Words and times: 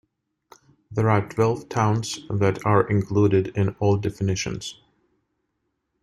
There 0.89 1.11
are 1.11 1.29
twelve 1.29 1.69
towns 1.69 2.21
that 2.27 2.65
are 2.65 2.89
included 2.89 3.49
in 3.55 3.75
all 3.77 3.97
definitions. 3.97 4.81